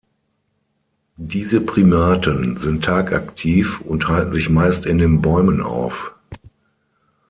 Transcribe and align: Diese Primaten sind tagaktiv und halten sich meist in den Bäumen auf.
Diese 1.17 1.61
Primaten 1.61 2.57
sind 2.57 2.83
tagaktiv 2.85 3.81
und 3.81 4.07
halten 4.07 4.33
sich 4.33 4.49
meist 4.49 4.87
in 4.87 4.97
den 4.97 5.21
Bäumen 5.21 5.61
auf. 5.61 6.15